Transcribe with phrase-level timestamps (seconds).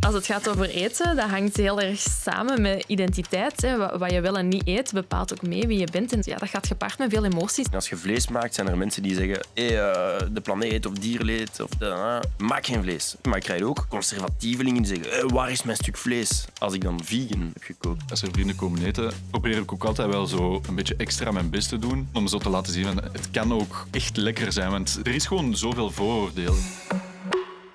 [0.00, 3.62] Als het gaat over eten, dat hangt heel erg samen met identiteit.
[3.62, 3.98] Hè.
[3.98, 6.12] Wat, je wel en niet eet, bepaalt ook mee wie je bent.
[6.12, 7.66] En ja, dat gaat gepaard met veel emoties.
[7.72, 11.60] Als je vlees maakt, zijn er mensen die zeggen hey, eh, de planeet of dierleed
[11.60, 13.16] of de, maak geen vlees.
[13.22, 16.44] Maar ik krijg ook conservatievelingen die zeggen hey, waar is mijn stuk vlees?
[16.58, 18.10] Als ik dan vegan heb gekookt.
[18.10, 21.50] Als er vrienden komen eten, probeer ik ook altijd wel zo een beetje extra mijn
[21.50, 22.08] best te doen.
[22.12, 24.70] Om zo te laten zien, van, het kan ook echt lekker zijn.
[24.70, 26.64] Want er is gewoon zoveel vooroordelen.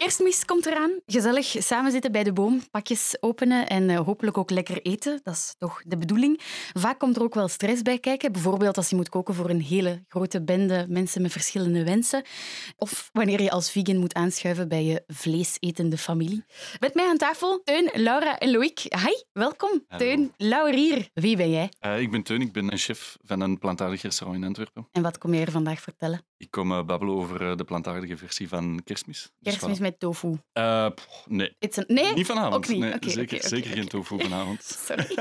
[0.04, 1.00] Kerstmis komt eraan.
[1.06, 5.20] Gezellig samen zitten bij de boom, pakjes openen en eh, hopelijk ook lekker eten.
[5.24, 6.40] Dat is toch de bedoeling.
[6.74, 8.32] Vaak komt er ook wel stress bij kijken.
[8.32, 12.24] Bijvoorbeeld als je moet koken voor een hele grote bende mensen met verschillende wensen.
[12.78, 16.44] Of wanneer je als vegan moet aanschuiven bij je vleesetende familie.
[16.80, 18.80] Met mij aan tafel Teun, Laura en Loïc.
[18.80, 19.84] Hi, welkom.
[19.88, 20.06] Hallo.
[20.06, 21.10] Teun, Laurier.
[21.14, 21.72] Wie ben jij?
[21.80, 24.88] Eh, ik ben Teun, ik ben een chef van een plantaardig restaurant in Antwerpen.
[24.92, 26.22] En wat kom je er vandaag vertellen?
[26.44, 29.22] Ik kom eh, babbelen over eh, de plantaardige versie van kerstmis.
[29.22, 29.82] Dus Kerstmis voilà.
[29.82, 30.38] met tofu.
[30.54, 31.84] Eh, pff, nee, een...
[31.88, 32.14] Nee?
[32.14, 32.56] niet vanavond.
[32.56, 32.80] Ook niet.
[32.80, 34.64] Nee, zeker zeker geen tofu vanavond.
[34.88, 35.18] Sorry.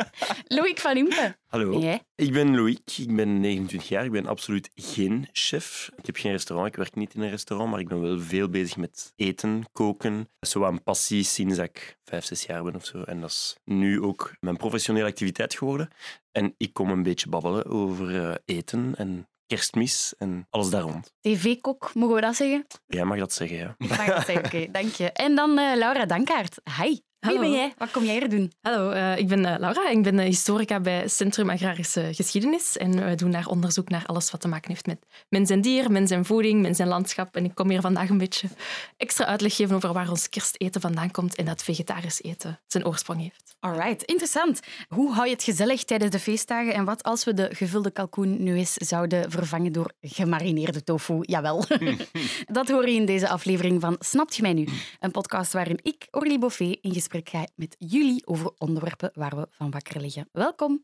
[0.46, 1.36] Loïc van Impe.
[1.46, 2.02] Hallo, jij?
[2.14, 5.90] ik ben Loïc, ik ben 29 jaar, ik ben absoluut geen chef.
[5.96, 8.48] Ik heb geen restaurant, ik werk niet in een restaurant, maar ik ben wel veel
[8.48, 10.28] bezig met eten, koken.
[10.40, 13.02] Zo aan passie sinds ik vijf, zes jaar ben of zo.
[13.02, 15.88] En dat is nu ook mijn professionele activiteit geworden.
[16.32, 21.12] En ik kom een beetje babbelen over eh, eten en kerstmis en alles daar rond.
[21.20, 22.66] TV-kok, mogen we dat zeggen?
[22.86, 23.74] Jij mag dat zeggen, ja.
[23.78, 25.12] Ik mag dat zeggen, oké, dank je.
[25.12, 26.60] En dan eh, Laura Dankaert.
[26.80, 26.98] Hi.
[27.22, 27.50] Wie Hallo.
[27.50, 27.74] ben jij?
[27.78, 28.52] Wat kom jij er doen?
[28.60, 29.88] Hallo, eh, ik ben eh, Laura.
[29.88, 32.76] Ik ben eh, historica bij Centrum Agrarische Geschiedenis.
[32.76, 34.98] En we doen daar onderzoek naar alles wat te maken heeft met
[35.28, 37.36] mens en dier, mens en voeding, mens en landschap.
[37.36, 38.48] En ik kom hier vandaag een beetje
[38.96, 43.20] extra uitleg geven over waar ons kersteten vandaan komt en dat vegetarisch eten zijn oorsprong
[43.20, 43.56] heeft.
[43.60, 44.60] Alright, interessant.
[44.88, 46.74] Hoe hou je het gezellig tijdens de feestdagen?
[46.74, 51.18] En wat als we de gevulde kalkoen nu eens zouden vervangen door gemarineerde tofu?
[51.20, 51.64] Jawel.
[52.58, 54.68] dat hoor je in deze aflevering van Snapt je mij nu?
[55.00, 59.46] Een podcast waarin ik, Orly Boffet, in gesprek ga met jullie over onderwerpen waar we
[59.50, 60.28] van wakker liggen.
[60.32, 60.80] Welkom.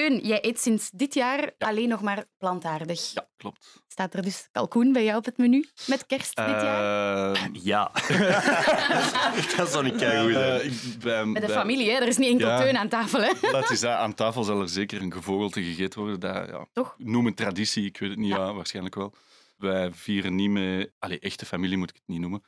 [0.00, 3.12] Teun, jij eet sinds dit jaar alleen nog maar plantaardig.
[3.14, 3.82] Ja, klopt.
[3.88, 7.32] Staat er dus kalkoen bij jou op het menu met kerst dit jaar?
[7.34, 7.90] Eh, Ja.
[9.56, 10.34] dat zou niet goed zijn.
[10.34, 11.96] eh, ik ben- Met de familie, hè?
[12.00, 12.58] Er is niet enkel Ja.
[12.60, 13.32] Teun aan tafel, hè?
[13.50, 13.90] Dat is dat.
[13.90, 16.20] Aan tafel zal er zeker een gevogelte gegeten worden.
[16.20, 16.94] Dat, ja, Toch?
[16.98, 18.36] Noem het traditie, ik weet het niet, Ja.
[18.36, 18.52] ja.
[18.54, 19.14] waarschijnlijk wel.
[19.60, 20.92] Wij vieren niet met...
[20.98, 22.42] Allee, echte familie moet ik het niet noemen.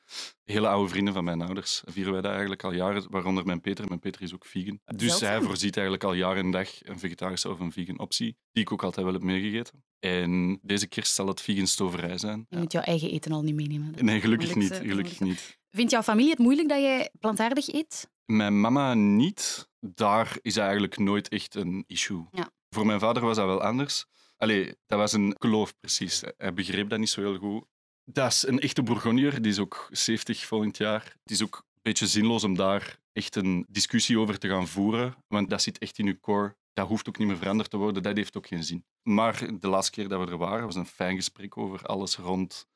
[0.45, 3.89] Hele oude vrienden van mijn ouders vieren wij dat eigenlijk al jaren, waaronder mijn Peter.
[3.89, 4.81] Mijn Peter is ook vegan.
[4.85, 8.63] Dus hij voorziet eigenlijk al jaar en dag een vegetarische of een vegan optie, die
[8.63, 9.85] ik ook altijd wel heb meegegeten.
[9.99, 12.47] En deze kerst zal het vegan stoverij zijn.
[12.49, 14.05] Je moet jouw eigen eten al niet meenemen.
[14.05, 14.75] Nee, gelukkig niet.
[14.75, 15.59] Gelukkig niet.
[15.71, 18.11] Vindt jouw familie het moeilijk dat jij plantaardig eet?
[18.25, 19.69] Mijn mama niet.
[19.81, 22.27] Daar is eigenlijk nooit echt een issue.
[22.31, 22.51] Ja.
[22.71, 24.07] Voor mijn vader was dat wel anders.
[24.43, 26.23] Allee, dat was een geloof precies.
[26.37, 27.65] Hij begreep dat niet zo heel goed.
[28.05, 31.17] Dat is een echte Bourgondier, die is ook 70 volgend jaar.
[31.23, 35.15] Het is ook een beetje zinloos om daar echt een discussie over te gaan voeren,
[35.29, 36.57] want dat zit echt in uw core.
[36.73, 38.85] Dat hoeft ook niet meer veranderd te worden, dat heeft ook geen zin.
[39.03, 42.67] Maar de laatste keer dat we er waren, was een fijn gesprek over alles rond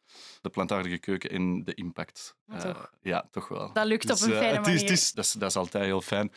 [0.41, 2.37] de plantaardige keuken en de impact.
[2.49, 2.91] Ja, Eh, toch?
[3.03, 3.71] ja, toch wel.
[3.73, 4.81] Dat lukt op een eh, fijne het is, manier.
[4.81, 6.33] het is, dat, is, dat is altijd heel fijn.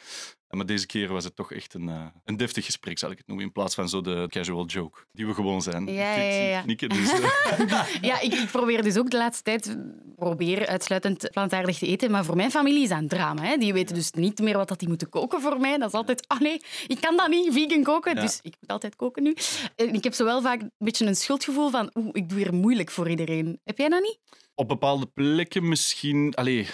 [0.50, 3.28] Maar deze keer was het toch echt een, eh, een deftig gesprek, zal ik het
[3.28, 5.86] noemen, in plaats van zo de casual joke, die we gewoon zijn.
[5.88, 6.62] Ja, Ik ja, ja.
[6.62, 7.12] knikken, dus,
[8.02, 9.78] Ja, ik, ik probeer dus ook de laatste tijd
[10.16, 12.12] probeer uitsluitend plantaardig te eten.
[12.12, 13.42] Maar voor mijn familie is dat een drama.
[13.44, 13.58] Hè.
[13.58, 15.78] Die weten dus niet meer wat dat die moeten koken voor mij.
[15.78, 18.16] Dat is altijd, ah nee, ik kan dat niet, vegan koken.
[18.16, 18.22] Ja.
[18.22, 19.36] Dus ik moet altijd koken nu.
[19.76, 22.54] En ik heb zo wel vaak een beetje een schuldgevoel van, oeh, ik doe hier
[22.54, 23.60] moeilijk voor iedereen.
[23.64, 24.20] Heb jij dat niet?
[24.60, 26.34] Op bepaalde plekken misschien...
[26.36, 26.68] Allee,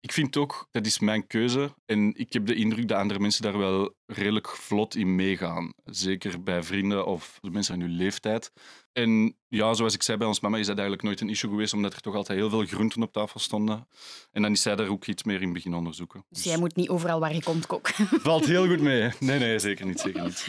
[0.00, 1.74] ik vind ook, dat is mijn keuze.
[1.86, 5.72] En ik heb de indruk dat andere mensen daar wel redelijk vlot in meegaan.
[5.84, 8.52] Zeker bij vrienden of de mensen aan uw leeftijd.
[8.92, 11.72] En ja, zoals ik zei bij ons mama, is dat eigenlijk nooit een issue geweest,
[11.72, 13.88] omdat er toch altijd heel veel groenten op tafel stonden.
[14.30, 16.24] En dan is zij daar ook iets meer in beginnen onderzoeken.
[16.28, 18.06] Dus jij moet niet overal waar je komt koken.
[18.22, 19.10] Valt heel goed mee.
[19.18, 20.00] Nee, nee, zeker niet.
[20.00, 20.46] Zeker niet.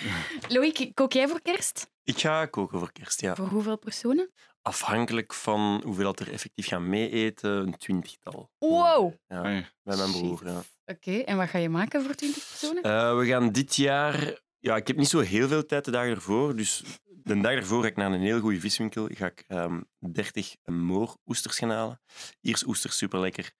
[0.47, 1.89] Loïc, kook jij voor kerst?
[2.03, 3.35] Ik ga koken voor kerst, ja.
[3.35, 4.31] Voor hoeveel personen?
[4.61, 8.51] Afhankelijk van hoeveel dat er effectief gaan meeeten, een twintigtal.
[8.57, 9.13] Wow!
[9.27, 9.69] Ja, Hey.
[9.83, 10.41] bij mijn broer.
[10.45, 10.61] Ja.
[10.85, 12.83] Oké, en wat ga je maken voor 20 personen?
[12.83, 14.39] Eh, we gaan dit jaar...
[14.59, 16.55] Ja, ik heb niet zo heel veel tijd de dag ervoor.
[16.55, 16.83] Dus
[17.23, 19.07] de dag ervoor ga ik naar een heel goede viswinkel.
[19.11, 22.01] Ga ik ehm 30 moor-oesters gaan halen.
[22.41, 23.51] Ierse oesters, super lekker.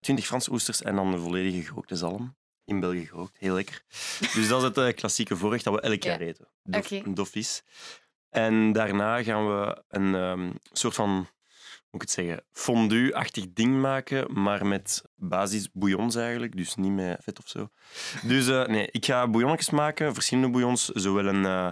[0.00, 2.36] 20 Franse oesters en dan een volledige gerookte zalm.
[2.64, 3.82] In België gerookt, heel lekker.
[4.34, 6.26] Dus dat is het eh, klassieke voorrecht dat we elk jaar Ja.
[6.26, 6.48] eten.
[6.62, 7.12] Dof, Oké.
[7.12, 7.62] Dof vis.
[8.36, 11.28] En daarna gaan we een ehm, soort van
[11.90, 17.38] moet ik het zeggen, fondue-achtig ding maken, maar met basisbouillons eigenlijk, dus niet met vet
[17.38, 17.68] of zo.
[18.22, 21.70] Dus uh, nee, ik ga bouillonnetjes maken, verschillende bouillons, zowel een uh,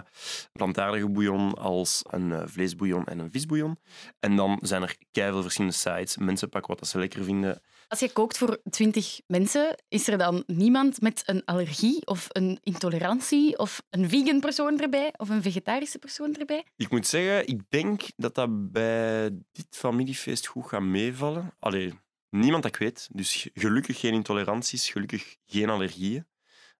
[0.51, 3.79] plantaardige bouillon als een uh, vleesbouillon en een visbouillon.
[4.19, 6.17] En dan zijn er keiveel verschillende sites.
[6.17, 7.61] Mensen pakken wat ze lekker vinden.
[7.87, 12.59] Als je kookt voor twintig mensen, is er dan niemand met een allergie of een
[12.63, 16.65] intolerantie of een vegan persoon erbij of een vegetarische persoon erbij?
[16.75, 21.53] Ik moet zeggen, ik denk dat dat bij dit familiefeest goed gaat meevallen.
[21.59, 21.93] Allee,
[22.29, 23.09] niemand dat ik weet.
[23.11, 26.27] Dus gelukkig geen intoleranties, gelukkig geen allergieën.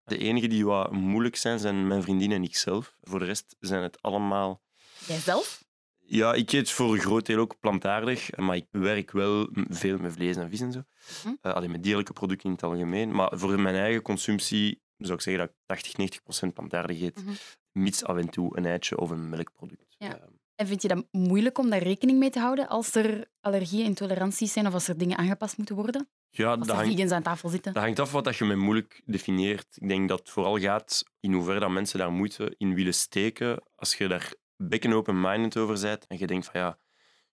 [0.03, 2.95] De enige die wat moeilijk zijn, zijn mijn vriendin en ikzelf.
[3.01, 4.61] Voor de rest zijn het allemaal...
[5.07, 5.64] Jijzelf?
[6.07, 10.13] Ja, ik eet voor een groot deel ook plantaardig, maar ik werk wel veel met
[10.13, 10.83] vlees en vis en zo.
[11.21, 11.27] Hm.
[11.41, 13.11] Uh, alleen met dierlijke producten in het algemeen.
[13.11, 17.23] Maar voor mijn eigen consumptie zou ik zeggen dat ik 80, 90 procent plantaardig eet.
[17.23, 17.33] Mhm.
[17.71, 19.95] Mits af en toe een eitje of een melkproduct.
[19.97, 20.07] Ja.
[20.15, 20.21] Uh,
[20.55, 24.53] En vind je dat moeilijk om daar rekening mee te houden als er allergieën, intoleranties
[24.53, 26.07] zijn of als er dingen aangepast moeten worden?
[26.29, 27.73] ja, Als dat hangt, aan tafel zitten?
[27.73, 29.67] dat hangt af wat dat je met moeilijk definieert.
[29.79, 33.63] Ik denk dat het vooral gaat in hoeverre dat mensen daar moeite in willen steken.
[33.75, 36.69] Als je daar bekken open-minded over bent en je denkt van ja,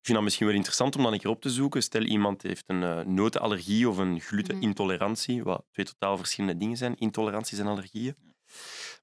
[0.02, 1.82] ik vind dat misschien wel interessant om dan een keer op te zoeken.
[1.82, 6.96] Stel iemand heeft een eh, notenallergie of een glutenintolerantie, wat twee totaal verschillende dingen zijn,
[6.96, 8.16] intoleranties en allergieën.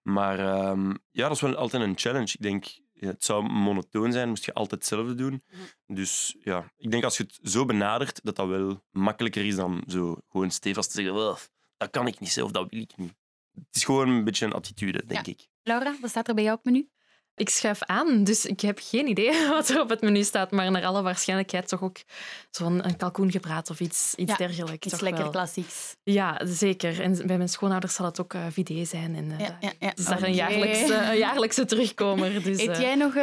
[0.03, 2.33] Maar ehm, ja, dat is wel altijd een challenge.
[2.33, 5.43] Ik denk, het zou monotoon zijn, moest je altijd hetzelfde doen.
[5.87, 9.83] Dus ja, ik denk als je het zo benadert, dat dat wel makkelijker is dan
[9.87, 11.37] zo gewoon stevast te zeggen, "Wel,
[11.77, 13.13] dat kan ik niet zelf, dat wil ik niet.
[13.53, 15.47] Het is gewoon een beetje een attitude, denk ik.
[15.63, 16.89] Laura, wat staat er bij jou op menu?
[17.39, 20.51] Ik schuif aan, dus ik heb geen idee wat er op het menu staat.
[20.51, 21.97] Maar naar alle waarschijnlijkheid toch ook
[22.51, 24.87] zo'n een kalkoengebraad of iets, iets Ja, dergelijks.
[24.87, 25.31] Iets lekker wel.
[25.31, 25.95] klassieks.
[26.03, 27.01] Ja, zeker.
[27.01, 29.15] En bij mijn schoonouders zal het ook eh vidé zijn.
[29.15, 29.91] En, eh, Ja, ja, ja.
[29.95, 32.27] Is daar een, jaarlijkse, een jaarlijkse terugkomer.
[32.43, 33.13] Dus, Eet eh, jij nog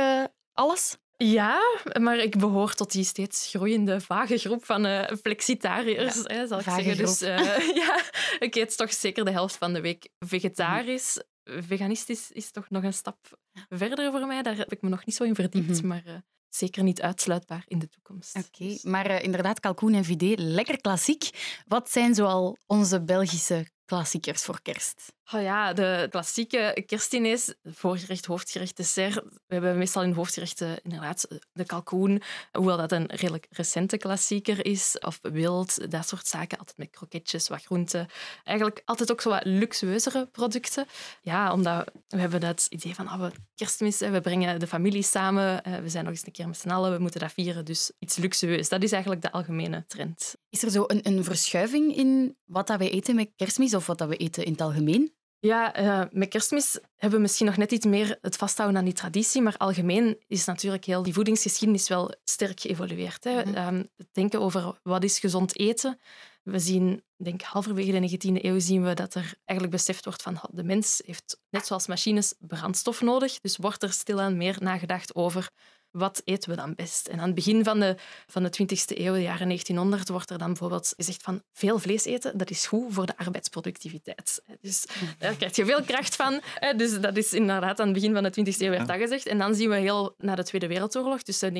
[0.52, 0.96] alles?
[1.16, 1.60] Ja,
[2.00, 6.96] maar ik behoor tot die steeds groeiende vage groep van flexitariërs, hè, zal ik zeggen.
[6.96, 8.00] Dus eh, ja,
[8.38, 11.18] ik eet toch zeker de helft van de week vegetarisch.
[11.48, 13.38] Veganistisch is toch nog een stap
[13.68, 14.42] verder voor mij.
[14.42, 15.86] Daar heb ik me nog niet zo in verdiept, Mhm.
[15.86, 16.14] maar eh,
[16.48, 18.36] zeker niet uitsluitbaar in de toekomst.
[18.36, 21.30] Oké, Dus- maar eh, inderdaad, kalkoen en vidé, lekker klassiek.
[21.66, 25.12] Wat zijn zoal onze Belgische klassiekers voor kerst?
[25.32, 29.14] Oh ja, de klassieke kerstdiners, voorgerecht, hoofdgerecht, dessert.
[29.14, 34.98] We hebben meestal in hoofdgerechten inderdaad de kalkoen, hoewel dat een redelijk recente klassieker is.
[34.98, 36.58] Of wild, dat soort zaken.
[36.58, 38.08] Altijd met kroketjes, wat groenten.
[38.44, 40.86] Eigenlijk altijd ook zo wat luxueuzere producten.
[41.20, 45.62] Ja, omdat we hebben dat idee van oh, we kerstmis, we brengen de familie samen.
[45.64, 47.64] eh, We zijn nog eens een keer met z'n allen, we moeten dat vieren.
[47.64, 48.68] Dus iets luxueus.
[48.68, 50.34] Dat is eigenlijk de algemene trend.
[50.50, 53.98] Is er zo een, een verschuiving in wat dat wij eten met kerstmis of wat
[53.98, 55.14] dat we eten in het algemeen?
[55.46, 58.94] Ja, eh, met kerstmis hebben we misschien nog net iets meer het vasthouden aan die
[58.94, 63.24] traditie, maar algemeen is natuurlijk heel die voedingsgeschiedenis wel sterk geëvolueerd.
[63.24, 63.44] Hè.
[63.44, 63.54] Mhm.
[63.54, 65.98] Ehm, het denken over wat is gezond eten.
[66.42, 70.22] We zien, ik denk halverwege de 19e eeuw zien we dat er eigenlijk beseft wordt
[70.22, 73.40] van de mens heeft, net zoals machines, brandstof nodig.
[73.40, 75.50] Dus wordt er stilaan meer nagedacht over
[75.96, 77.06] wat eten we dan best?
[77.06, 77.96] En aan het begin van de,
[78.26, 82.04] van de 20e eeuw, de jaren 1900, wordt er dan bijvoorbeeld gezegd van veel vlees
[82.04, 84.42] eten, dat is goed voor de arbeidsproductiviteit.
[84.60, 84.86] Dus
[85.18, 86.40] daar krijg je veel kracht van.
[86.76, 89.26] Dus dat is inderdaad aan het begin van de 20e eeuw werd dat gezegd.
[89.26, 91.52] En dan zien we heel na de Tweede Wereldoorlog, tussen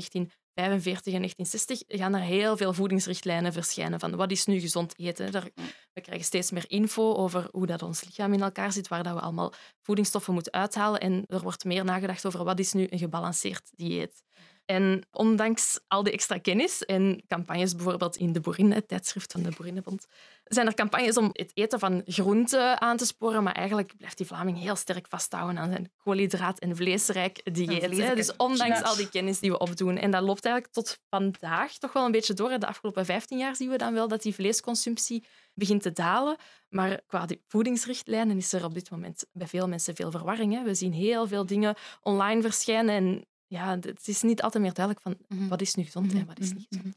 [0.56, 5.32] 1945 en 1960, gaan er heel veel voedingsrichtlijnen verschijnen van wat is nu gezond eten.
[5.32, 5.50] Daar,
[5.92, 9.14] we krijgen steeds meer info over hoe dat ons lichaam in elkaar zit, waar dat
[9.14, 11.00] we allemaal voedingsstoffen moeten uithalen.
[11.00, 14.22] En er wordt meer nagedacht over wat is nu een gebalanceerd dieet.
[14.66, 19.42] En ondanks al die extra kennis en campagnes, bijvoorbeeld in de Boerin, het tijdschrift van
[19.42, 20.06] de Boerinnenbond,
[20.44, 24.26] zijn er campagnes om het eten van groenten aan te sporen, maar eigenlijk blijft die
[24.26, 27.68] Vlaming heel sterk vasthouden aan zijn koolhydraat- en vleesrijk dieet.
[28.08, 28.14] hè.
[28.14, 29.96] Dus ondanks al die kennis die we opdoen.
[29.96, 32.58] En dat loopt eigenlijk tot vandaag toch wel een beetje door.
[32.58, 36.37] De afgelopen 15 jaar zien we dan wel dat die vleesconsumptie begint te dalen.
[36.68, 40.54] Maar qua die voedingsrichtlijnen is er op dit moment bij veel mensen veel verwarring.
[40.54, 40.62] Hè.
[40.62, 45.04] We zien heel veel dingen online verschijnen en ja, het is niet altijd meer duidelijk
[45.06, 45.48] van Mhm.
[45.48, 46.94] wat is nu gezond en wat is niet gezond.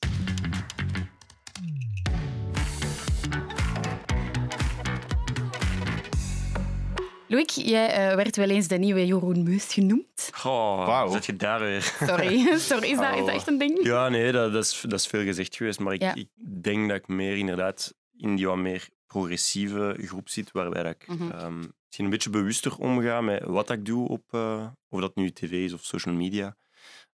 [7.27, 10.29] Loïc, jij eh, werd wel eens de nieuwe Jeroen Meust genoemd.
[10.33, 11.11] Goh, Wauw.
[11.11, 11.81] zit je daar weer?
[11.81, 12.05] Sorry,
[12.57, 13.83] Sorry is, dat, is dat echt een ding?
[13.85, 15.79] Ja, nee, dat, dat, is, dat is veel gezegd geweest.
[15.79, 16.15] Maar ik, Ja.
[16.15, 16.27] ik
[16.61, 21.07] denk dat ik meer inderdaad in die wat meer progressieve groep zit, waarbij dat ik
[21.07, 21.31] Mhm.
[21.31, 25.31] ehm, misschien een beetje bewuster omga met wat ik doe, op, eh, of dat nu
[25.31, 26.55] tv is of social media.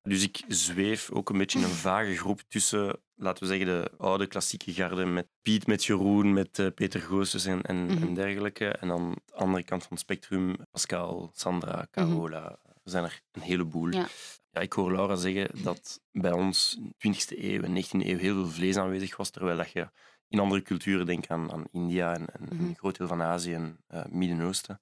[0.01, 3.91] Dus ik zweef ook een beetje in een vage groep tussen, laten we zeggen, de
[3.97, 8.01] oude klassieke garde met Piet, met Jeroen, met eh, Peter Goossens en, en, Mhm.
[8.03, 8.67] en dergelijke.
[8.67, 13.41] En dan de andere kant van het spectrum, Pascal, Sandra, Carola, Er zijn er een
[13.41, 13.89] heleboel.
[13.91, 14.07] Ja.
[14.51, 18.17] Ja, ik hoor Laura zeggen dat bij ons in de 20e eeuw en 19e eeuw
[18.17, 19.89] heel veel vlees aanwezig was, terwijl dat je
[20.35, 22.65] in andere culturen, denk aan, aan India en, en Mhm.
[22.65, 24.81] een groot deel van Azië en eh, Midden-Oosten,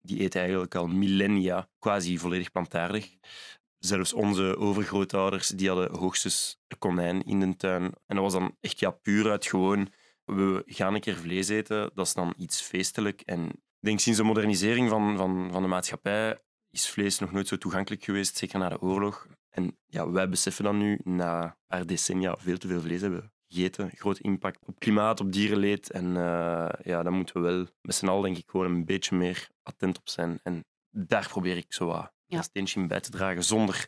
[0.00, 3.14] die eten eigenlijk al millennia quasi volledig plantaardig.
[3.78, 7.82] Zelfs onze overgrootouders die hadden hoogstens een konijn in de tuin.
[7.82, 9.92] En dat was dan echt ja, puur uit gewoon,
[10.24, 13.20] we gaan een keer vlees eten, dat is dan iets feestelijk.
[13.20, 16.38] En ik denk sinds de modernisering van, van, van de maatschappij
[16.70, 19.26] is vlees nog nooit zo toegankelijk geweest, zeker na de oorlog.
[19.50, 23.33] En ja, wij beseffen dan nu, na een paar decennia veel te veel vlees hebben
[23.54, 23.90] gegeten.
[23.94, 25.90] Groot impact op klimaat, op dierenleed.
[25.90, 29.16] En eh, ja, daar moeten we wel met z'n allen denk ik gewoon een beetje
[29.16, 30.40] meer attent op zijn.
[30.42, 32.36] En daar probeer ik zo wat Ja.
[32.38, 33.86] een steentje in bij te dragen, zonder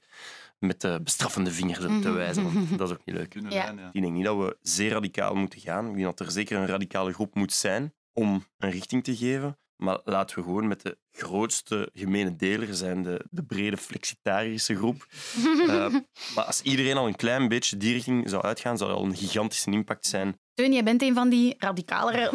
[0.59, 2.43] met de bestraffende vingers te wijzen.
[2.53, 3.35] Want dat is ook niet leuk.
[3.35, 3.41] Ja.
[3.49, 3.91] lijn, ja.
[3.93, 5.87] Ik denk niet dat we zeer radicaal moeten gaan.
[5.87, 9.59] Ik denk dat er zeker een radicale groep moet zijn om een richting te geven.
[9.77, 15.07] Maar laten we gewoon met de grootste gemene deler zijn, de, de brede flexitarische groep.
[15.67, 15.95] Eh,
[16.35, 19.17] maar als iedereen al een klein beetje die richting zou uitgaan, zou dat al een
[19.17, 20.39] gigantische impact zijn.
[20.55, 22.31] Teun, jij bent een van die radicalere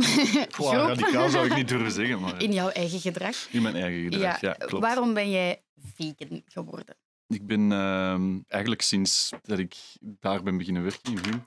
[0.52, 3.48] Goh, groep radicaal zou ik niet durven zeggen, maar in jouw eigen gedrag.
[3.52, 4.42] in mijn eigen gedrag.
[4.42, 4.84] Ja, klopt.
[4.84, 5.64] Waarom ben jij
[5.96, 6.96] vegan geworden?
[7.28, 11.42] Ik ben ehm, eigenlijk sinds dat ik daar ben beginnen werken in Huum,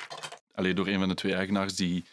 [0.52, 2.04] alleen door een van de twee eigenaars die,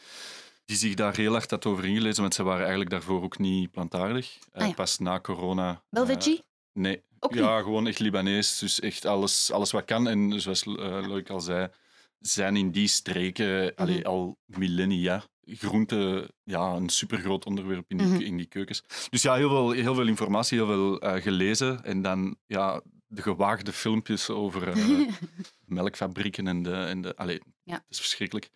[0.66, 3.72] die zich daar heel hard had over ingelezen, want ze waren eigenlijk daarvoor ook niet
[3.72, 4.38] plantaardig.
[4.52, 4.74] Eh, Ah ja.
[4.74, 5.84] Pas na corona.
[5.90, 6.44] Wel eh, veggie?
[6.74, 7.04] nee.
[7.24, 8.58] Ook ja, gewoon echt Libanees.
[8.60, 10.08] Dus echt alles, alles wat kan.
[10.08, 10.74] En zoals uh,
[11.08, 11.68] Loïc al zei,
[12.20, 14.08] zijn in die streken allee, Mhm.
[14.08, 18.22] al millennia groente ja, een supergroot onderwerp in die, Mhm.
[18.22, 18.84] in die keukens.
[19.10, 21.84] Dus ja, heel veel, heel veel informatie, heel veel eh, gelezen.
[21.84, 24.76] En dan ja, de gewaagde filmpjes over eh,
[25.66, 26.74] melkfabrieken en de...
[26.74, 27.74] En de allee, Ja.
[27.74, 28.50] Het is verschrikkelijk.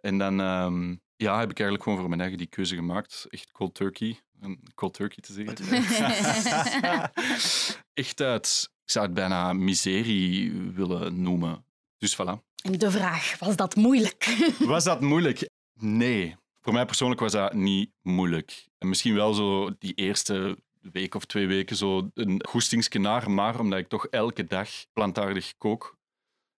[0.00, 3.26] En dan ehm, ja, heb ik eigenlijk gewoon voor mijn eigen die keuze gemaakt.
[3.28, 4.20] Echt cold turkey.
[4.40, 5.56] Een cold turkey te zeggen.
[7.94, 11.64] Echt uit, ik zou het bijna miserie willen noemen.
[11.98, 12.46] Dus voilà.
[12.62, 14.36] En de vraag, was dat moeilijk?
[14.58, 15.48] Was dat moeilijk?
[15.80, 16.36] Nee.
[16.60, 18.66] Voor mij persoonlijk was dat niet moeilijk.
[18.78, 20.58] En misschien wel zo die eerste
[20.92, 25.96] week of twee weken zo een goestingskenaar, maar omdat ik toch elke dag plantaardig kook,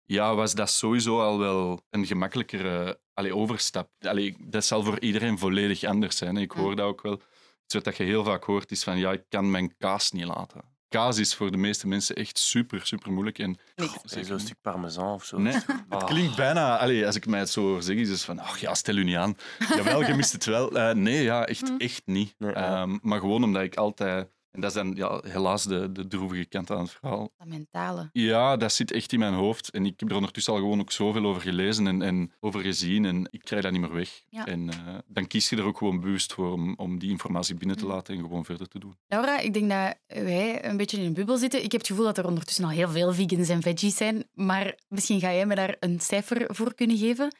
[0.04, 3.88] ja, was dat sowieso al wel een gemakkelijkere allee, overstap.
[4.00, 6.36] Allee, dat zal voor iedereen volledig anders zijn.
[6.36, 6.42] hè.
[6.42, 7.20] Ik hoor dat ook wel.
[7.64, 10.60] Iets wat je heel vaak hoort is van, ja, ik kan mijn kaas niet laten.
[10.88, 13.38] Kaas is voor de meeste mensen echt super, super moeilijk.
[13.38, 13.88] En, Nee.
[14.04, 15.38] Zeg zo'n stuk parmesan of zo.
[15.38, 15.54] Nee,
[15.88, 15.98] Ah.
[16.00, 16.78] het klinkt bijna...
[16.78, 18.38] Allee, als ik mij het zo hoor zeggen, is het van...
[18.38, 19.36] Ach ja, stel u niet aan.
[19.76, 20.72] Jawel, je mist het wel.
[20.76, 22.34] Eh, nee, ja, echt, echt niet.
[22.38, 22.52] Nee.
[22.52, 24.28] Ehm, maar gewoon omdat ik altijd...
[24.58, 27.32] En dat is dan ja, helaas de, de droevige kant aan het verhaal.
[27.38, 28.08] Dat mentale.
[28.12, 29.70] Ja, dat zit echt in mijn hoofd.
[29.70, 33.04] En ik heb er ondertussen al gewoon ook zoveel over gelezen en, en over gezien.
[33.04, 34.22] En ik krijg dat niet meer weg.
[34.28, 34.46] Ja.
[34.46, 37.76] En eh, dan kies je er ook gewoon bewust voor om, om die informatie binnen
[37.76, 37.90] te Mm.
[37.90, 38.96] laten en gewoon verder te doen.
[39.06, 41.64] Laura, ik denk dat wij een beetje in een bubbel zitten.
[41.64, 44.24] Ik heb het gevoel dat er ondertussen al heel veel vegans en veggies zijn.
[44.34, 47.32] Maar misschien ga jij me daar een cijfer voor kunnen geven.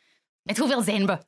[0.48, 1.18] Met hoeveel zijn we?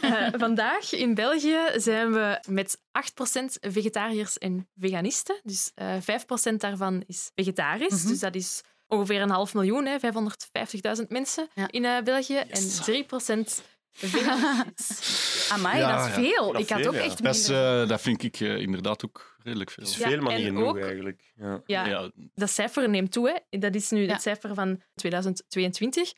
[0.00, 5.40] Eh, vandaag in België zijn we met 8% vegetariërs en veganisten.
[5.42, 8.02] Dus eh 5% daarvan is vegetarisch.
[8.02, 8.08] Mhm.
[8.08, 11.68] Dus dat is ongeveer een half miljoen, hè, 550.000 mensen Ja.
[11.70, 12.42] in eh, België.
[12.48, 12.78] Yes.
[12.78, 15.48] En 3% veganistisch.
[15.52, 16.22] Amai, Ja, dat is ja.
[16.22, 16.52] veel.
[16.52, 17.00] Dat ik had veel, ook ja.
[17.02, 17.82] echt Dat, is, minder.
[17.82, 19.84] eh, dat vind ik eh, inderdaad ook redelijk veel.
[19.84, 21.32] Het is Ja, veel, maar niet en genoeg ook- eigenlijk.
[21.36, 21.60] Ja.
[21.66, 23.42] Ja, Ja, dat cijfer neemt toe.
[23.50, 23.58] Hè.
[23.58, 24.12] Dat is nu Ja.
[24.12, 26.12] het cijfer van 2022.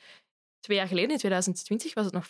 [0.61, 2.29] Twee jaar geleden, in 2020, was het nog 5%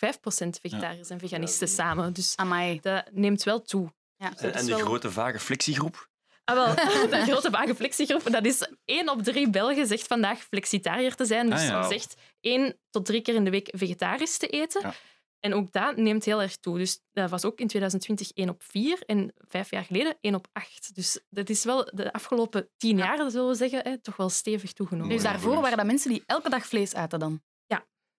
[0.61, 2.13] vegetariërs en veganisten samen.
[2.13, 2.79] Dus Amai.
[2.81, 3.93] dat neemt wel toe.
[4.17, 4.33] Ja.
[4.37, 6.09] En, de wel- grote vage flexiegroep?
[6.43, 6.75] Ah, wel,
[7.09, 11.49] de grote vage flexiegroep, dat is één op drie Belgen zegt vandaag flexitariër te zijn.
[11.49, 11.81] Dus Ah, ja.
[11.81, 14.81] dat zegt één tot drie keer in de week vegetarisch te eten.
[14.81, 14.93] Ja.
[15.39, 16.77] En ook dat neemt heel erg toe.
[16.77, 20.47] Dus dat was ook in 2020 één op vier en vijf jaar geleden één op
[20.51, 20.95] acht.
[20.95, 23.15] Dus dat is wel de afgelopen tien Ja.
[23.15, 25.09] jaar, zullen we zeggen, hè, toch wel stevig toegenomen.
[25.13, 27.41] Dus daarvoor waren dat mensen die elke dag vlees aten dan?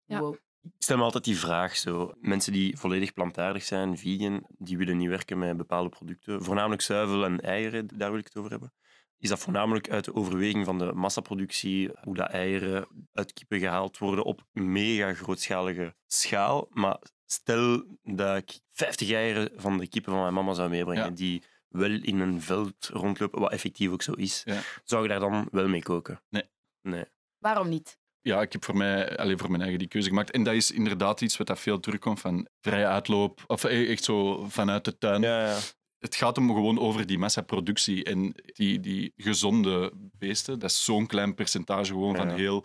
[0.05, 0.21] Ja.
[0.21, 0.35] Wow.
[0.63, 1.77] Ik stel me altijd die vraag.
[1.77, 2.13] Zo.
[2.21, 6.45] Mensen die volledig plantaardig zijn, vegan, die willen niet werken met bepaalde producten.
[6.45, 8.73] Voornamelijk zuivel en eieren, daar wil ik het over hebben.
[9.19, 13.99] Is dat voornamelijk uit de overweging van de massaproductie, hoe dat eieren uit kippen gehaald
[13.99, 16.67] worden op mega grootschalige schaal.
[16.71, 21.11] Maar stel dat ik 50 eieren van de kippen van mijn mama zou meebrengen, Ja.
[21.11, 24.61] die wel in een veld rondlopen, wat effectief ook zo is, Ja.
[24.85, 26.23] zou je daar dan wel mee koken?
[26.29, 26.51] Nee.
[26.83, 27.05] Nee.
[27.39, 27.99] Waarom niet?
[28.23, 30.31] Ja, ik heb voor mij, alleen voor mijn eigen die keuze gemaakt.
[30.31, 33.45] En dat is inderdaad iets wat dat veel terugkomt van vrije uitloop.
[33.47, 35.23] Of eh, echt zo vanuit de tuin.
[35.23, 35.59] Ja, ja.
[35.99, 38.05] Het gaat hem gewoon over die massaproductie.
[38.05, 42.65] En die, die gezonde beesten, dat is zo'n klein percentage gewoon van, heel,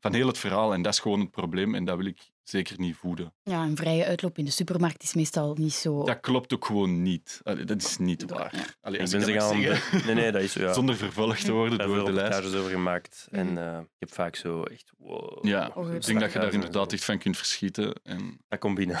[0.00, 0.72] van heel het verhaal.
[0.72, 1.74] En dat is gewoon het probleem.
[1.74, 3.34] En dat wil ik zeker niet voeden.
[3.42, 6.04] Ja, een vrije uitloop in de supermarkt is meestal niet zo...
[6.04, 7.40] Dat klopt ook gewoon niet.
[7.42, 8.76] Allee, dat is niet waar.
[8.80, 9.60] Allee, Ik als ben ik ze gaan...
[9.62, 10.04] zeggen.
[10.06, 10.72] Nee, nee, dat is zo, ja.
[10.72, 12.28] Zonder vervolgd te worden daar door de lijst.
[12.32, 13.26] reportages over gemaakt.
[13.30, 13.58] En Mhm.
[13.58, 14.92] eh, ik heb vaak zo echt...
[14.98, 18.00] Wow, Ja, Oh, ik denk dat je daar inderdaad echt van kunt verschieten.
[18.02, 18.98] En Dat komt binnen.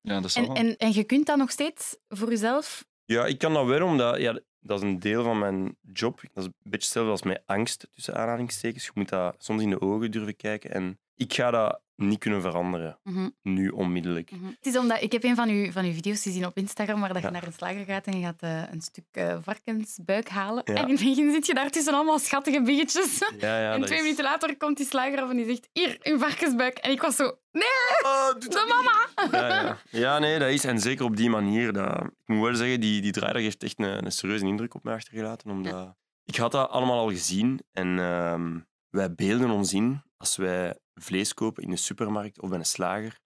[0.00, 2.86] ja, dat En, en, en je kunt dat nog steeds voor jezelf...
[3.04, 6.20] Ja, ik kan dat wel, omdat ja, dat is een deel van mijn job.
[6.32, 8.84] Dat is een beetje hetzelfde als met angst, tussen aanhalingstekens.
[8.84, 10.70] Je moet dat soms in de ogen durven kijken.
[10.70, 14.30] En ik ga dat niet kunnen veranderen, Mhm, nu onmiddellijk.
[14.30, 14.44] mhm.
[14.46, 17.12] Het is omdat ik heb een van uw, van uw video's gezien op Instagram waar
[17.12, 20.62] dat je naar een slager gaat en je gaat eh, een stuk eh, varkensbuik halen.
[20.64, 20.74] Ja.
[20.74, 23.18] En in het begin zit je daar tussen allemaal schattige biggetjes.
[23.38, 26.18] Ja, en twee is- minuten later komt die slager af en die zegt hier, uw
[26.18, 26.78] varkensbuik.
[26.78, 27.62] En ik was zo, nee,
[28.04, 29.38] Oh, de mama!
[29.38, 29.78] Ja, ja.
[29.90, 30.64] ja, nee, dat is.
[30.64, 31.72] En zeker op die manier.
[31.72, 34.84] Dat, ik moet wel zeggen, die, die draaidag heeft echt een, een serieuze indruk op
[34.84, 35.50] mij achtergelaten.
[35.50, 37.60] Omdat, Ik had dat allemaal al gezien.
[37.72, 38.58] En ehm,
[38.90, 43.18] wij beelden ons in als wij vlees kopen in de supermarkt of bij een slager.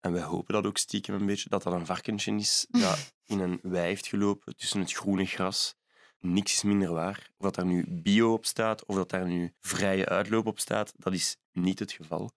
[0.00, 3.40] En wij hopen dat ook stiekem een beetje, dat dat een varkentje is dat in
[3.40, 5.74] een wei heeft gelopen tussen het groene gras.
[6.18, 7.30] Niks is minder waar.
[7.36, 10.92] Of dat daar nu bio op staat, of dat daar nu vrije uitloop op staat,
[10.96, 12.30] dat is niet het geval.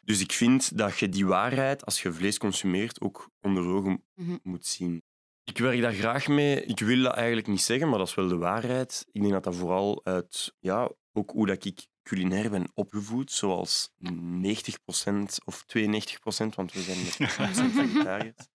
[0.00, 4.36] Dus ik vind dat je die waarheid, als je vlees consumeert, ook onder ogen Mhm.
[4.42, 5.02] moet zien.
[5.44, 6.64] Ik werk daar graag mee.
[6.64, 9.04] Ik wil dat eigenlijk niet zeggen, maar dat is wel de waarheid.
[9.12, 13.90] Ik denk dat dat vooral uit ja, ook hoe dat ik culinair ben opgevoed, zoals
[14.00, 14.08] 90%
[15.44, 17.16] of 92%, want we zijn met
[17.70, 18.48] 100% vegetariërs.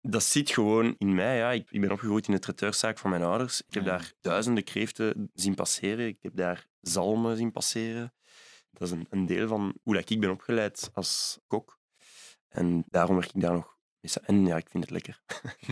[0.00, 1.36] Dat zit gewoon in mij.
[1.36, 1.50] Ja.
[1.50, 3.62] Ik, ik ben opgegroeid in de traiteurszaak van mijn ouders.
[3.66, 3.88] Ik heb Ja.
[3.90, 6.06] daar duizenden kreeften zien passeren.
[6.06, 8.14] Ik heb daar zalmen zien passeren.
[8.70, 11.78] Dat is een, een deel van hoe dat ik ben opgeleid als kok.
[12.48, 13.76] En daarom werk ik daar nog
[14.22, 15.22] En ja, ik vind het lekker.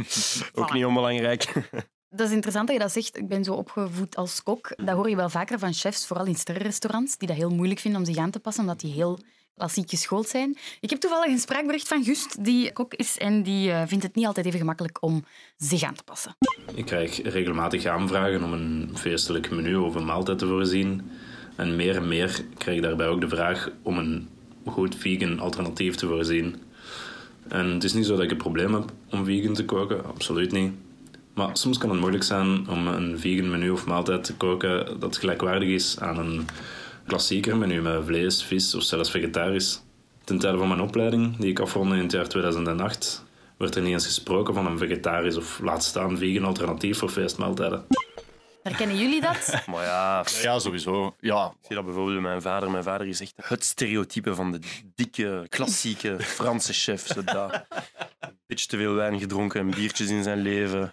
[0.62, 1.70] Ook niet onbelangrijk.
[2.12, 3.16] Dat is interessant dat je dat zegt.
[3.16, 4.72] Ik ben zo opgevoed als kok.
[4.76, 8.00] Dat hoor je wel vaker van chefs, vooral in sterrenrestaurants, die dat heel moeilijk vinden
[8.00, 9.18] om zich aan te passen, omdat die heel
[9.54, 10.56] klassiek geschoold zijn.
[10.80, 14.14] Ik heb toevallig een spraakbericht van Gust, die kok is en die eh, vindt het
[14.14, 15.24] niet altijd even gemakkelijk om
[15.56, 16.36] zich aan te passen.
[16.74, 21.10] Ik krijg regelmatig aanvragen om een feestelijk menu of een maaltijd te voorzien.
[21.56, 24.28] En meer en meer krijg ik daarbij ook de vraag om een
[24.66, 26.56] goed vegan alternatief te voorzien.
[27.48, 30.52] En het is niet zo dat ik een probleem heb om vegan te koken, absoluut
[30.52, 30.72] niet.
[31.40, 35.16] Maar soms kan het moeilijk zijn om een vegan menu of maaltijd te koken dat
[35.16, 36.46] gelijkwaardig is aan een
[37.06, 39.82] klassieker menu met vlees, vis of zelfs vegetarisch.
[40.24, 43.24] Ten tijde van mijn opleiding, die ik afronde in het jaar 2008,
[43.56, 47.84] werd er niet eens gesproken van een vegetarisch of laat staan vegan alternatief voor feestmaaltijden.
[48.62, 49.54] Herkennen jullie dat?
[49.70, 51.14] Maar ja, Ja, sowieso.
[51.20, 52.70] Ja, Ik zie dat bijvoorbeeld bij mijn vader.
[52.70, 54.58] Mijn vader is echt het stereotype van de
[54.94, 57.06] dikke, klassieke Franse chef.
[57.06, 57.64] Zo dat.
[58.20, 60.92] Een beetje te veel wijn gedronken en biertjes in zijn leven.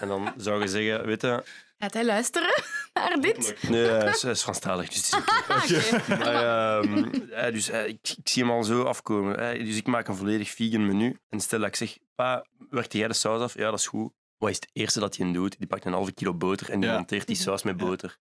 [0.00, 1.42] En dan zou je zeggen, weet je...
[1.78, 2.62] Gaat hij luisteren
[2.94, 3.56] naar dit?
[3.68, 5.24] Nee, hij is, hij is Franstalig, dus het
[5.68, 6.06] is oké.
[6.18, 6.82] Maar,
[7.30, 9.64] eh, dus, ik, ik zie hem al zo afkomen.
[9.64, 11.18] Dus ik maak een volledig vegan menu.
[11.28, 13.54] En stel dat ik zeg, pa, werkte jij de saus af?
[13.54, 14.12] Ja, dat is goed.
[14.38, 15.58] Wat is het eerste dat hij doet?
[15.58, 16.94] Die pakt een halve kilo boter en die Ja.
[16.96, 18.16] monteert die saus met boter.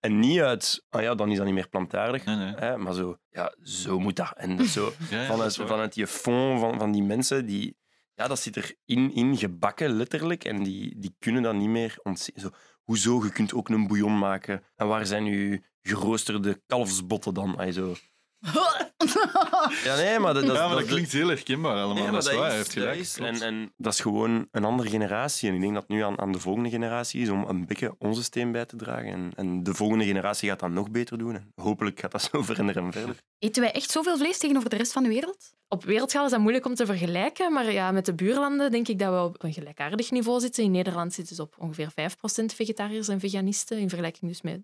[0.00, 2.24] En niet uit, ah ja, dan is dat niet meer plantaardig.
[2.24, 2.54] nee, nee.
[2.54, 4.32] Hè, maar zo, ja, zo moet dat.
[4.36, 7.76] En zo, Ja, ja, dat vanuit, vanuit die fond van, van die mensen, die,
[8.14, 10.44] ja, dat zit erin in gebakken, letterlijk.
[10.44, 12.40] En die, die kunnen dat niet meer ontzien.
[12.40, 12.50] Zo,
[12.82, 14.62] hoezo, je kunt ook een bouillon maken.
[14.76, 17.72] En waar zijn uw geroosterde kalfsbotten dan?
[17.72, 17.94] Zo.
[19.84, 21.94] Ja, nee, maar dat, dat, ja, maar dat, dat- klinkt heel herkenbaar allemaal.
[21.94, 22.90] Nee, maar dat is waar, heeft gelijk.
[22.96, 23.40] dat is- klopt.
[23.40, 25.48] en, en dat is gewoon een andere generatie.
[25.48, 27.94] En ik denk dat het nu aan, aan de volgende generatie is om een beetje
[27.98, 29.12] onze steen bij te dragen.
[29.12, 31.34] En, en de volgende generatie gaat dat nog beter doen.
[31.34, 33.16] En hopelijk gaat dat zo veranderen en verder.
[33.38, 35.56] Eten wij echt zoveel vlees tegenover de rest van de wereld?
[35.70, 38.98] Op wereldschaal is dat moeilijk om te vergelijken, maar ja, met de buurlanden denk ik
[38.98, 40.64] dat we op een gelijkaardig niveau zitten.
[40.64, 44.60] In Nederland zitten ze op ongeveer 5% vegetariërs en veganisten, in vergelijking dus met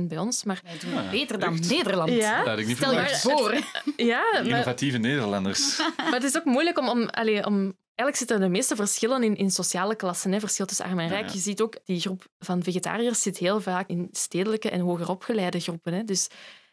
[0.00, 0.44] 8% bij ons.
[0.44, 1.70] Maar Wij doen Ja, het beter dan echt?
[1.70, 2.10] Nederland.
[2.10, 2.38] Ja?
[2.38, 3.54] Dat had ik niet Stel je voor.
[3.96, 5.78] ja, maar, Innovatieve Nederlanders.
[5.96, 6.88] maar het is ook moeilijk om...
[6.88, 10.32] om, allee, om Eigenlijk zitten de meeste verschillen in, in sociale klassen.
[10.32, 10.40] Hè.
[10.40, 11.20] Verschil tussen arm en rijk.
[11.20, 11.32] Ja, ja.
[11.32, 15.60] Je ziet ook, die groep van vegetariërs zit heel vaak in stedelijke en hoger opgeleide
[15.60, 15.92] groepen.
[15.92, 16.04] Hè.
[16.04, 16.28] Dus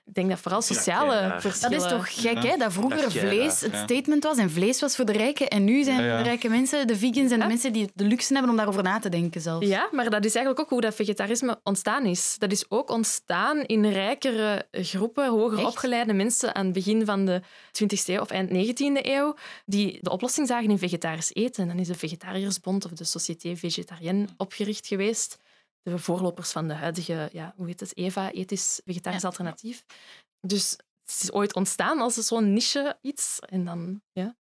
[0.06, 1.30] ik denk dat vooral sociale kei raar.
[1.32, 1.78] Dat verschillen...
[1.78, 2.58] is toch gek, hè?
[2.58, 3.84] Dat vroeger Dat vlees het ja.
[3.84, 5.48] statement was en vlees was voor de rijken.
[5.48, 6.18] En nu zijn Ja, ja.
[6.18, 7.48] de rijke mensen, de vegans en de Ja.
[7.48, 9.68] mensen die de luxe hebben om daarover na te denken zelfs.
[9.68, 12.36] Ja, maar dat is eigenlijk ook hoe dat vegetarisme ontstaan is.
[12.38, 15.68] Dat is ook ontstaan in rijkere groepen, hoger Echt?
[15.68, 17.42] opgeleide mensen aan het begin van de
[17.84, 19.36] 20e eeuw of eind 19e eeuw,
[19.66, 21.62] die de oplossing zagen in vegetarisch eten.
[21.64, 25.38] En dan is de Vegetariërsbond of de Société Végétarienne opgericht geweest.
[25.84, 29.28] De voorlopers van de huidige, ja, hoe heet het, EVA, ethisch vegetarisch Ja.
[29.28, 29.86] alternatief.
[30.41, 30.72] Dus
[31.06, 33.39] het is ooit ontstaan als zo'n niche iets.
[33.39, 34.36] En dan, ja.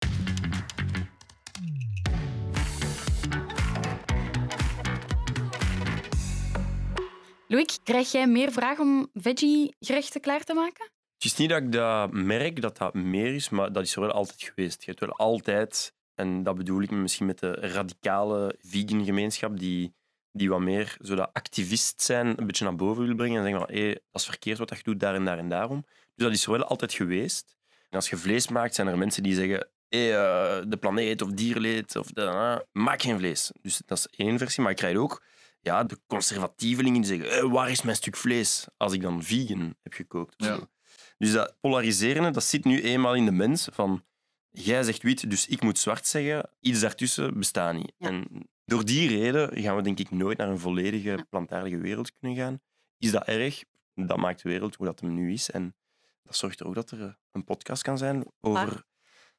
[7.46, 10.84] Loïc, krijg jij meer vragen om veggie-gerechten klaar te maken?
[11.14, 14.00] Het is niet dat ik dat merk, dat dat meer is, maar dat is er
[14.00, 14.80] wel altijd geweest.
[14.82, 19.94] Je hebt wel altijd, en dat bedoel ik misschien met de radicale vegan gemeenschap, die,
[20.32, 23.66] die wat meer zo dat activist zijn een beetje naar boven wil brengen en zeggen
[23.66, 25.84] van hé, dat is verkeerd wat je doet, daar en daar en daarom.
[26.14, 27.56] Dus dat is er wel altijd geweest.
[27.68, 31.30] En als je vlees maakt, zijn er mensen die zeggen hé, eh, de planeet of
[31.30, 33.52] dierleed, of de, maak geen vlees.
[33.62, 35.22] Dus dat is één versie, maar ik krijg ook
[35.60, 39.74] ja, de conservatievelingen die zeggen "Eh, waar is mijn stuk vlees als ik dan vegan
[39.82, 40.34] heb gekookt.
[40.36, 40.58] Ja.
[41.18, 43.68] Dus dat polariseren, dat zit nu eenmaal in de mens.
[43.72, 44.04] Van,
[44.50, 46.50] jij zegt wit, dus ik moet zwart zeggen.
[46.60, 47.92] Iets daartussen bestaat niet.
[47.96, 48.08] Ja.
[48.08, 52.38] En door die reden gaan we denk ik nooit naar een volledige plantaardige wereld kunnen
[52.38, 52.60] gaan.
[52.98, 53.64] Is dat erg?
[53.94, 55.50] Dat maakt de wereld hoe dat hem nu is.
[55.50, 55.74] En
[56.22, 58.88] dat zorgt er ook dat er eh, een podcast kan zijn over...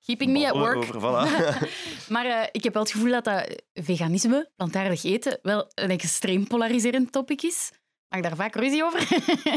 [0.05, 0.77] Keeping me at work.
[0.77, 1.29] Over, voilà.
[2.13, 6.47] Maar eh, ik heb wel het gevoel dat, dat veganisme, plantaardig eten, wel een extreem
[6.47, 7.71] polariserend topic is.
[8.07, 9.07] Mag ik daar vaak ruzie over?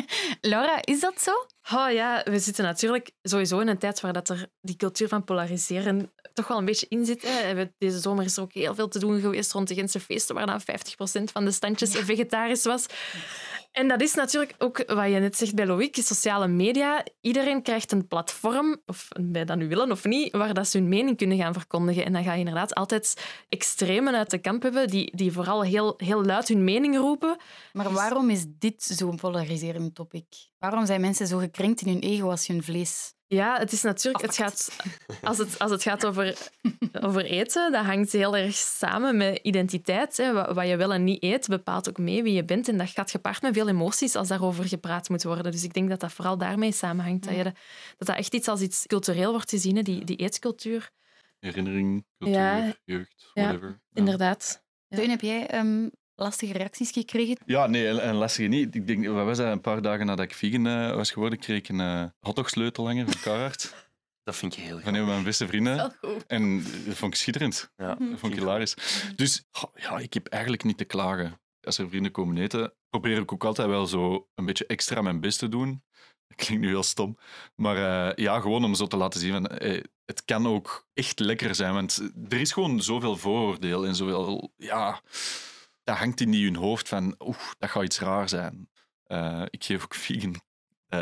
[0.53, 1.31] Laura, is dat zo?
[1.73, 5.25] Oh ja, we zitten natuurlijk sowieso in een tijd waar dat er die cultuur van
[5.25, 7.23] polariseren toch wel een beetje in zit.
[7.23, 7.29] Hè.
[7.41, 10.01] We hebben- Deze zomer is er ook heel veel te doen geweest rond de Gentse
[10.01, 12.87] feesten, waar dan 50% van de standjes vegetarisch was.
[13.73, 17.05] En dat is natuurlijk ook wat je net zegt bij Loïc, sociale media.
[17.21, 20.89] Iedereen krijgt een platform, of bij dat nu willen of niet, waar dat ze hun
[20.89, 22.05] mening kunnen gaan verkondigen.
[22.05, 25.95] En dan ga je inderdaad altijd extremen uit de kamp hebben, die, die vooral heel,
[25.97, 27.37] heel luid hun mening roepen.
[27.73, 30.25] Maar waarom is dit zo'n polariserend topic?
[30.59, 33.14] Waarom zijn mensen zo gekrenkt in hun ego als je hun vlees...
[33.27, 34.25] Ja, het is natuurlijk.
[34.25, 34.77] Het gaat,
[35.23, 36.37] als, het, als het gaat over,
[37.01, 40.17] over eten, dat hangt heel erg samen met identiteit.
[40.17, 40.33] Hè.
[40.33, 42.69] Wat, wat je wel en niet eet, bepaalt ook mee wie je bent.
[42.69, 45.53] En dat gaat gepaard met veel emoties als daarover gepraat moet worden.
[45.53, 47.25] Dus ik denk dat dat vooral daarmee samenhangt.
[47.25, 47.53] Dat, je de-
[47.99, 50.91] dat dat echt iets als iets cultureel wordt gezien, hè, die, die eetcultuur.
[51.41, 52.75] Herinnering, cultuur, Ja.
[52.85, 53.69] jeugd, whatever.
[53.69, 53.81] Ja.
[54.01, 54.63] Inderdaad.
[54.89, 54.97] Ja.
[54.97, 57.37] Teun, heb jij ehm, lastige reacties gekregen?
[57.47, 58.75] Ja, nee, en, lastige niet.
[58.75, 61.59] Ik denk, wat was dat, een paar dagen nadat ik vegan eh, was geworden, kreeg
[61.59, 63.75] ik een eh hotdogsleutelhanger van Carhartt.
[64.23, 65.95] Dat vind je heel Van een van mijn beste vrienden.
[66.01, 66.27] goed.
[66.27, 67.73] En dat vond ik schitterend.
[67.77, 68.77] Ja, Dat vond ik hilarisch.
[69.17, 71.41] Dus ja, ik heb eigenlijk niet te klagen.
[71.61, 75.21] Als er vrienden komen eten, probeer ik ook altijd wel zo een beetje extra mijn
[75.21, 75.83] best te doen.
[76.29, 77.19] Dat klinkt nu heel stom.
[77.55, 77.77] Maar
[78.09, 79.47] eh, ja, gewoon om zo te laten zien van...
[79.47, 84.53] eh, het kan ook echt lekker zijn, want er is gewoon zoveel vooroordeel en zoveel...
[84.57, 85.01] Ja,
[85.85, 87.15] dat hangt in die hun hoofd van...
[87.19, 88.71] Oeh, dat gaat iets raar zijn.
[89.05, 90.41] Eh, ik geef ook vegan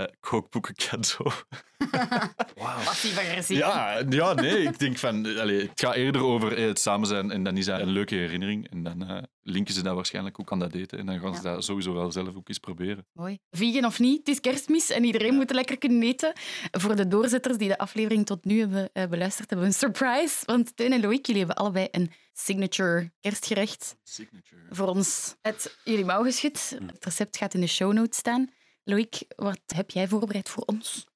[0.00, 1.32] eh kookboeken cadeau.
[2.84, 3.58] Passief-agressief.
[3.58, 5.38] Ja, ja, nee, ik denk van...
[5.38, 8.14] Allee, het gaat eerder over eh, het samen zijn en dan is dat een leuke
[8.14, 8.70] herinnering.
[8.70, 10.98] En dan eh, linken ze dat waarschijnlijk ook aan dat eten.
[10.98, 11.54] En dan gaan ze Ja.
[11.54, 13.06] dat sowieso wel zelf ook eens proberen.
[13.12, 13.38] Mooi.
[13.50, 16.32] Vegan of niet, het is kerstmis en iedereen moet lekker kunnen eten.
[16.70, 20.36] Voor de doorzetters die de aflevering tot nu hebben beluisterd, hebben we een surprise.
[20.44, 24.62] Want Teun en Loïc, jullie hebben allebei een signature kerstgerecht Signature.
[24.70, 26.76] voor ons uit jullie mouw geschud.
[26.86, 28.50] Het recept gaat in de show notes staan.
[28.84, 31.06] Loïc, wat heb jij voorbereid voor ons?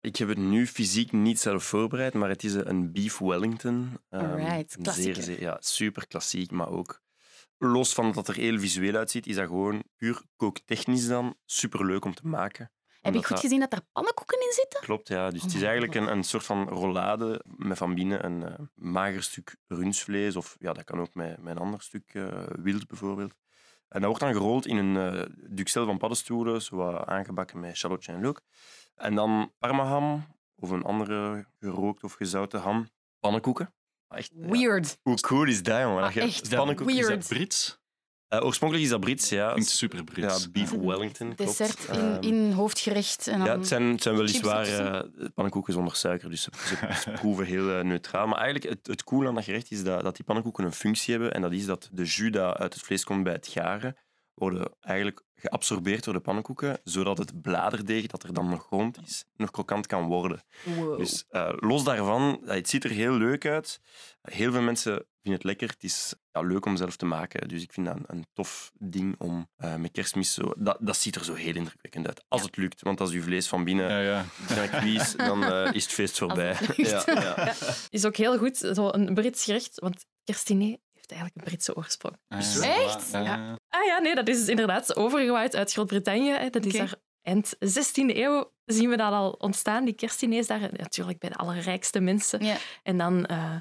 [0.00, 3.98] Ik heb het nu fysiek niet zelf voorbereid, maar het is een beef Wellington.
[4.08, 5.14] Ehm, Alright, klassieker.
[5.14, 7.00] zeer, zeer- ja, super klassiek, maar ook
[7.58, 11.86] los van dat het er heel visueel uitziet, is dat gewoon puur kooktechnisch dan super
[11.86, 12.72] leuk om te maken.
[13.00, 14.80] Heb ik goed dat- gezien dat er pannenkoeken in zitten?
[14.80, 15.30] Klopt, ja.
[15.30, 19.22] Dus het is eigenlijk een, een soort van rollade met van binnen een eh, mager
[19.22, 20.36] stuk rundvlees.
[20.36, 23.34] Of ja, dat kan ook met, met een ander stuk eh, wild bijvoorbeeld.
[23.88, 27.76] En dat wordt dan gerold in een eh duxel van paddenstoelen, zo wat aangebakken met
[27.76, 28.40] shallotje en look.
[28.94, 32.88] En dan parmaham of een andere gerookt of gezouten ham.
[33.20, 33.72] Pannenkoeken.
[34.08, 34.48] Echt, ja.
[34.48, 34.98] Weird.
[35.02, 36.02] Hoe cool is dat, jongen?
[36.02, 37.77] Ah, echt pannenkoeken- is dat Brits?
[38.28, 39.50] Eh, oorspronkelijk is dat Brits, ja.
[39.50, 40.42] Klinkt super Brits.
[40.42, 41.58] Ja, beef Wellington, klopt.
[41.58, 43.26] Dessert in, Ehm, in hoofdgerecht.
[43.26, 43.46] En dan...
[43.46, 45.00] Ja, het zijn, het zijn weliswaar eh,
[45.34, 46.50] pannenkoeken zonder suiker, dus ze,
[47.20, 48.26] proeven heel eh, neutraal.
[48.26, 51.14] Maar eigenlijk, het, het coole aan dat gerecht is dat, dat die pannenkoeken een functie
[51.14, 51.34] hebben.
[51.34, 53.96] En dat is dat de jus dat uit het vlees komt bij het garen,
[54.38, 59.24] worden eigenlijk geabsorbeerd door de pannenkoeken, zodat het bladerdeeg dat er dan nog rond is,
[59.36, 60.42] nog krokant kan worden.
[60.64, 60.98] Wow.
[60.98, 63.80] Dus eh, los daarvan, eh, het ziet er heel leuk uit.
[64.22, 65.68] Heel veel mensen vinden het lekker.
[65.68, 67.48] Het is ja, leuk om zelf te maken.
[67.48, 70.52] Dus ik vind dat een, een tof ding om eh, met kerstmis zo...
[70.56, 72.24] Dat, dat ziet er zo heel indrukwekkend uit.
[72.28, 72.82] Als het lukt.
[72.82, 74.24] Want als je vlees van binnen Ja, ja.
[75.16, 76.52] dan is het feest voorbij.
[76.52, 76.76] het.
[76.76, 77.54] Ja, ja.
[77.90, 80.76] Is ook heel goed, zo een Brits gerecht, want kerstdiner
[81.08, 82.16] heeft eigenlijk een Britse oorsprong.
[82.28, 82.84] Ah, ja.
[82.84, 83.10] Echt?
[83.12, 83.20] Ja.
[83.22, 83.58] Ja.
[83.68, 86.30] Ah ja, nee, dat is inderdaad overgewaaid uit Groot-Brittannië.
[86.30, 86.50] hè.
[86.50, 90.60] Dat is daar eind 16e eeuw zien we dat al ontstaan, die kerstdiners daar.
[90.60, 92.44] Natuurlijk bij de allerrijkste mensen.
[92.44, 92.56] Ja.
[92.82, 93.54] En dan eh,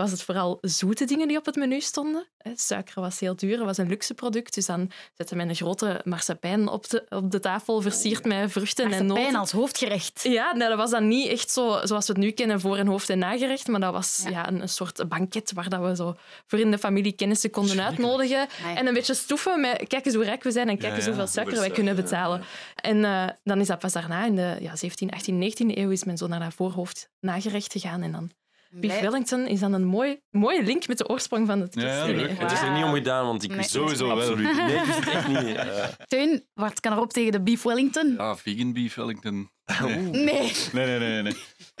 [0.00, 2.26] was het vooral zoete dingen die op het menu stonden.
[2.54, 4.54] Suiker was heel duur, het was een luxe product.
[4.54, 8.84] Dus dan zetten we een grote marsepein op de, op de tafel, versierd met vruchten
[8.84, 9.38] en Marsepein noten.
[9.38, 10.20] als hoofdgerecht.
[10.22, 13.08] Ja, dat was dan niet echt zo zoals we het nu kennen voor een hoofd-
[13.10, 14.30] en nagerecht, maar dat was Ja.
[14.30, 14.48] ja.
[14.48, 16.14] een, een soort banket waar dat we zo
[16.46, 18.48] voor in de familie kennissen konden uitnodigen.
[18.76, 21.04] En een beetje stoeven met kijk eens hoe rijk we zijn en kijk Ja, eens
[21.04, 22.44] ja, hoeveel suiker wij kunnen suiker, betalen.
[22.74, 26.04] En eh, dan is dat pas daarna, in de ja, 17, 18, 19e eeuw, is
[26.04, 28.02] men zo naar dat voorhoofd nagerecht gegaan.
[28.02, 28.30] En dan
[28.70, 32.26] beef Wellington is dan een mooi, mooie link met de oorsprong van het Ja, ja.
[32.26, 33.58] Het is er niet om gedaan, want ik Nee.
[33.58, 34.16] wist Sowieso wel.
[34.16, 34.56] absoluut.
[34.56, 35.38] Nee, ik wist het echt niet.
[35.70, 38.12] Eh, Teun, wat kan erop tegen de beef Wellington?
[38.16, 39.50] Ja, vegan beef Wellington.
[39.82, 39.94] oeh.
[40.10, 40.52] Nee.
[40.72, 41.22] Nee, nee, nee.
[41.22, 41.36] nee.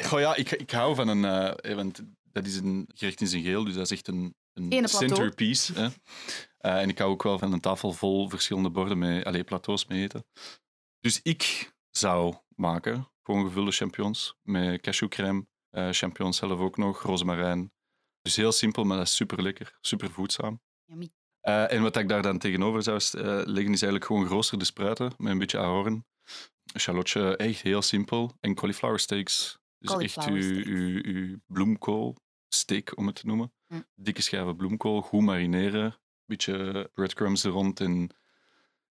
[0.06, 1.24] Goh, ja, ik, ik hou van een...
[1.24, 2.00] eh, want
[2.32, 5.72] dat is een gerecht in zijn geheel, dus dat is echt een, een centerpiece.
[5.72, 5.88] Hè.
[6.58, 9.86] Eh, en ik hou ook wel van een tafel vol verschillende borden met allee, plateaus
[9.86, 10.24] mee eten.
[11.00, 17.72] Dus ik zou maken gewoon gevulde champignons met cashewcrème, eh champignons zelf ook nog, rozemarijn.
[18.22, 20.60] Dus heel simpel, maar dat is super lekker, super voedzaam.
[20.84, 21.10] Yummy.
[21.40, 25.12] Eh, en wat ik daar dan tegenover zou eh, leggen, is eigenlijk gewoon geroosterde spruiten
[25.16, 26.06] met een beetje ahorn.
[26.72, 28.36] Een shallotje, echt heel simpel.
[28.40, 29.58] En cauliflower steaks.
[29.78, 30.68] Dus echt Cauliflower uw, steaks.
[30.68, 32.16] uw, uw bloemkool,
[32.48, 33.52] steak om het te noemen.
[33.66, 33.80] Hm.
[33.94, 35.98] Dikke schijven bloemkool, goed marineren.
[36.24, 38.10] Beetje breadcrumbs er rond in,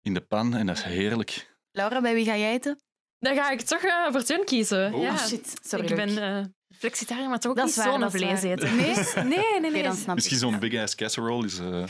[0.02, 0.56] in de pan.
[0.56, 1.58] En dat is heerlijk.
[1.72, 2.80] Laura, bij wie ga jij eten?
[3.20, 4.94] Dan ga ik toch eh, voor Teun kiezen.
[4.94, 5.12] Oh, ja.
[5.12, 5.60] Oh, shit.
[5.64, 6.46] Sorry, ik ben eh,
[6.78, 7.74] flexitariër, maar toch ook Dat niet
[8.12, 8.52] vlees waar.
[8.52, 8.76] eten.
[8.76, 8.96] Nee?
[9.16, 9.72] nee, nee.
[9.72, 9.84] Nee.
[9.84, 11.60] dan snap Misschien zo'n big ass casserole is...
[11.60, 11.84] eh,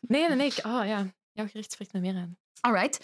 [0.00, 0.46] Nee, nee, nee.
[0.46, 2.36] ik- Oh ja, jouw gericht spreekt me meer aan.
[2.60, 2.98] Alright.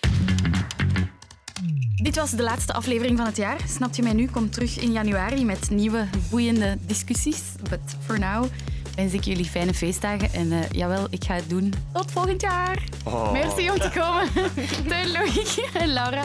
[2.03, 3.59] Dit was de laatste aflevering van het jaar.
[3.69, 4.27] Snapt je mij nu?
[4.29, 7.41] Kom terug in januari met nieuwe boeiende discussies.
[7.71, 8.47] But for now
[8.95, 10.33] wens ik jullie fijne feestdagen.
[10.33, 11.73] En eh, jawel, ik ga het doen.
[11.93, 12.83] Tot volgend jaar.
[13.05, 13.33] Oh.
[13.33, 14.29] Merci om te komen.
[14.89, 16.25] Teun, Loïc en Laura.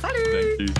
[0.00, 0.72] Salut.